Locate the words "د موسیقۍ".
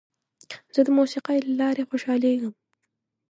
0.87-1.37